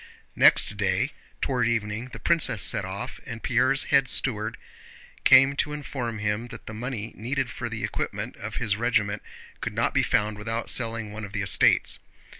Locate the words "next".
0.35-0.77